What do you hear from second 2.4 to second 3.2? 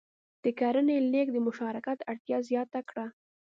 زیاته کړه.